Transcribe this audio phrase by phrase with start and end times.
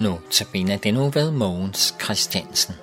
[0.00, 2.74] Nu tabiner den nu ved Mogens Christiansen.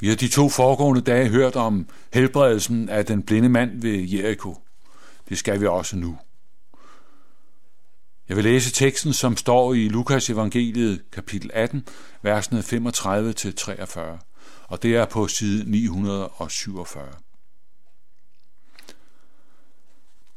[0.00, 4.56] Vi har de to foregående dage hørt om helbredelsen af den blinde mand ved Jericho.
[5.28, 6.16] Det skal vi også nu.
[8.28, 11.86] Jeg vil læse teksten, som står i Lukas evangeliet kapitel 18,
[12.22, 14.00] versene 35-43,
[14.68, 17.12] og det er på side 947.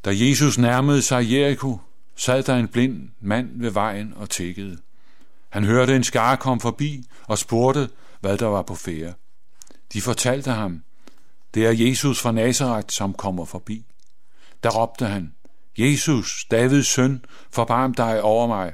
[0.05, 1.79] Da Jesus nærmede sig Jericho,
[2.16, 4.77] sad der en blind mand ved vejen og tækkede.
[5.49, 9.13] Han hørte en skare komme forbi og spurgte, hvad der var på fære.
[9.93, 10.84] De fortalte ham,
[11.54, 13.85] det er Jesus fra Nazareth, som kommer forbi.
[14.63, 15.34] Der råbte han,
[15.77, 18.73] Jesus, Davids søn, forbarm dig over mig.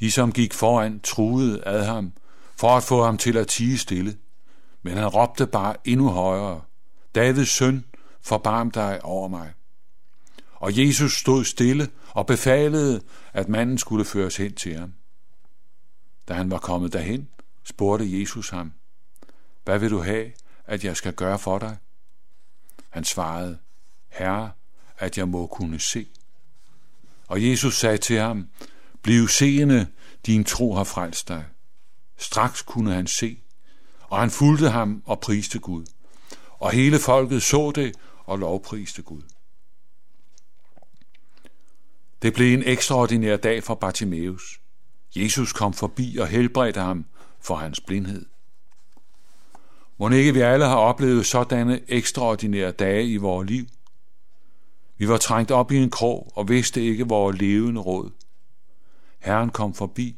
[0.00, 2.12] De, som gik foran, truede ad ham,
[2.56, 4.18] for at få ham til at tige stille.
[4.82, 6.62] Men han råbte bare endnu højere,
[7.14, 7.84] Davids søn,
[8.20, 9.52] forbarm dig over mig.
[10.54, 13.00] Og Jesus stod stille og befalede,
[13.32, 14.94] at manden skulle føres hen til ham.
[16.28, 17.28] Da han var kommet derhen,
[17.64, 18.72] spurgte Jesus ham,
[19.64, 20.32] hvad vil du have,
[20.64, 21.76] at jeg skal gøre for dig?
[22.90, 23.58] Han svarede,
[24.08, 24.50] Herre,
[24.98, 26.06] at jeg må kunne se.
[27.26, 28.48] Og Jesus sagde til ham,
[29.02, 29.86] Bliv seende,
[30.26, 31.44] din tro har frelst dig.
[32.16, 33.38] Straks kunne han se,
[34.00, 35.86] og han fulgte ham og priste Gud.
[36.50, 39.22] Og hele folket så det og lovpriste Gud.
[42.22, 44.60] Det blev en ekstraordinær dag for Bartimeus.
[45.16, 47.04] Jesus kom forbi og helbredte ham
[47.40, 48.26] for hans blindhed.
[49.98, 53.66] Må ikke vi alle har oplevet sådanne ekstraordinære dage i vores liv?
[54.98, 58.10] Vi var trængt op i en krog og vidste ikke vores levende råd.
[59.18, 60.16] Herren kom forbi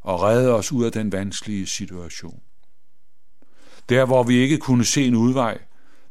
[0.00, 2.42] og redde os ud af den vanskelige situation.
[3.88, 5.58] Der, hvor vi ikke kunne se en udvej,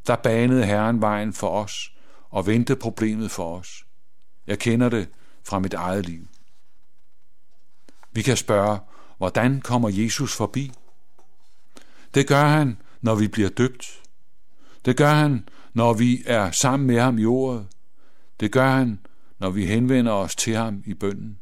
[0.07, 1.91] der banede Herren vejen for os
[2.29, 3.85] og vendte problemet for os.
[4.47, 5.09] Jeg kender det
[5.43, 6.27] fra mit eget liv.
[8.11, 8.79] Vi kan spørge,
[9.17, 10.71] hvordan kommer Jesus forbi?
[12.13, 14.01] Det gør han, når vi bliver døbt.
[14.85, 17.67] Det gør han, når vi er sammen med ham i ordet.
[18.39, 18.99] Det gør han,
[19.39, 21.39] når vi henvender os til ham i bønden.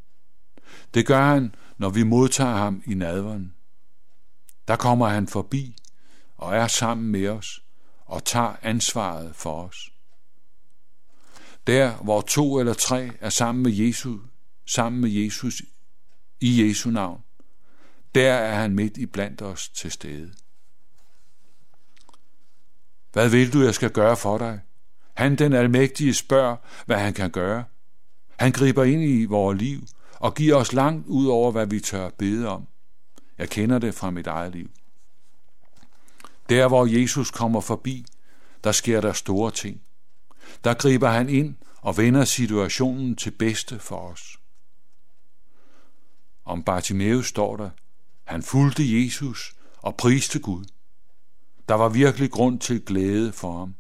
[0.93, 3.53] Det gør han, når vi modtager ham i nadveren.
[4.67, 5.75] Der kommer han forbi
[6.37, 7.63] og er sammen med os
[8.05, 9.91] og tager ansvaret for os.
[11.67, 14.21] Der, hvor to eller tre er sammen med Jesus,
[14.65, 15.61] sammen med Jesus
[16.39, 17.21] i Jesu navn,
[18.15, 20.33] der er han midt i blandt os til stede.
[23.13, 24.61] Hvad vil du, jeg skal gøre for dig?
[25.15, 26.55] Han, den almægtige, spørger,
[26.85, 27.63] hvad han kan gøre.
[28.39, 29.87] Han griber ind i vores liv
[30.19, 32.67] og giver os langt ud over, hvad vi tør bede om.
[33.37, 34.69] Jeg kender det fra mit eget liv.
[36.49, 38.05] Der, hvor Jesus kommer forbi,
[38.63, 39.81] der sker der store ting.
[40.63, 44.39] Der griber han ind og vender situationen til bedste for os.
[46.45, 47.69] Om Bartimeus står der,
[48.23, 50.65] han fulgte Jesus og priste Gud.
[51.69, 53.75] Der var virkelig grund til glæde for ham.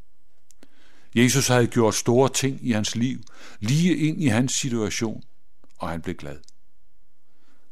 [1.15, 3.19] Jesus havde gjort store ting i hans liv,
[3.59, 5.23] lige ind i hans situation,
[5.77, 6.37] og han blev glad.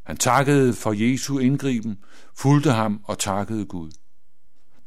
[0.03, 2.03] Han takkede for Jesu indgriben,
[2.35, 3.91] fulgte ham og takkede Gud.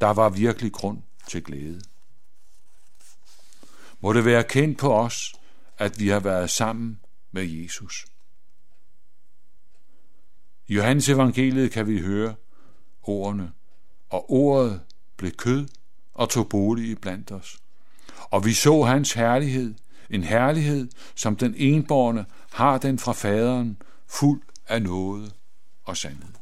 [0.01, 1.81] Der var virkelig grund til glæde.
[3.99, 5.35] Må det være kendt på os,
[5.77, 6.99] at vi har været sammen
[7.31, 8.05] med Jesus.
[10.67, 12.35] I Johannes evangeliet kan vi høre
[13.03, 13.51] ordene,
[14.09, 14.81] og ordet
[15.17, 15.67] blev kød
[16.13, 17.57] og tog bolig i blandt os.
[18.29, 19.75] Og vi så hans herlighed,
[20.09, 25.33] en herlighed, som den enborne har den fra faderen, fuld af noget
[25.83, 26.33] og sandhed.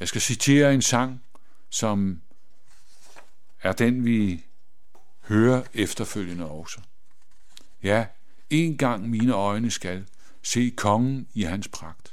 [0.00, 1.22] Jeg skal citere en sang,
[1.70, 2.20] som
[3.62, 4.44] er den, vi
[5.20, 6.80] hører efterfølgende også.
[7.82, 8.06] Ja,
[8.50, 10.06] en gang mine øjne skal
[10.42, 12.12] se kongen i hans pragt.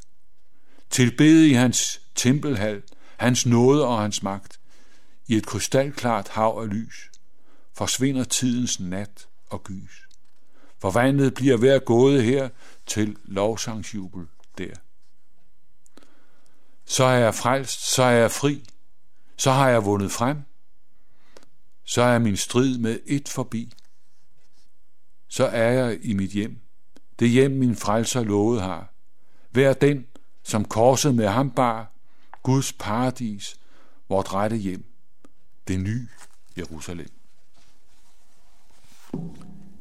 [0.90, 2.82] Tilbede i hans tempelhal,
[3.18, 4.60] hans nåde og hans magt.
[5.28, 7.12] I et krystalklart hav af lys
[7.74, 10.08] forsvinder tidens nat og gys.
[10.80, 12.50] Forvandlet bliver hver gåde her
[12.86, 14.28] til lovsangsjubel
[14.58, 14.74] der.
[16.86, 18.64] Så er jeg frelst, så er jeg fri,
[19.38, 20.38] så har jeg vundet frem,
[21.84, 23.74] så er min strid med et forbi.
[25.28, 26.60] Så er jeg i mit hjem,
[27.20, 28.94] det hjem min frelser lovet har.
[29.52, 30.08] Hver den,
[30.44, 31.92] som korset med ham bar,
[32.44, 33.60] Guds paradis,
[34.10, 34.93] vort rette hjem,
[35.68, 36.08] det nye
[36.58, 37.10] Jerusalem.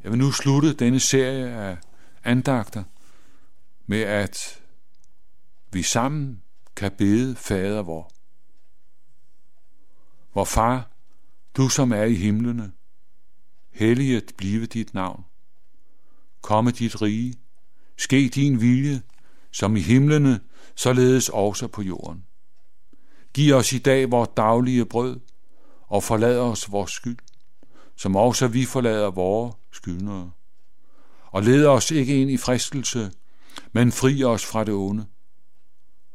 [0.02, 1.78] Jeg vil nu slutte denne serie af
[2.24, 2.84] andagter
[3.86, 4.62] med, at
[5.72, 6.42] vi sammen
[6.76, 8.10] kan bede fader vor.
[10.34, 10.90] Vor far,
[11.56, 12.72] du som er i himlene,
[13.70, 15.24] helliget blive dit navn.
[16.40, 17.34] Komme dit rige,
[17.96, 19.02] ske din vilje,
[19.50, 20.40] som i himlene,
[20.74, 22.26] således også på jorden.
[23.34, 25.20] Giv os i dag vores daglige brød,
[25.92, 27.18] og forlad os vores skyld,
[27.96, 30.30] som også vi forlader vores skyldnere.
[31.24, 33.12] Og led os ikke ind i fristelse,
[33.72, 35.06] men fri os fra det onde.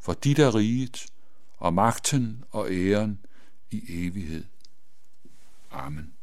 [0.01, 1.05] For dit er riget,
[1.57, 3.25] og magten og æren
[3.71, 4.43] i evighed.
[5.71, 6.16] Amen.